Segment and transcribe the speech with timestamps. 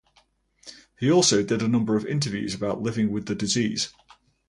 [0.97, 3.93] He also did a number of interviews about living with the disease.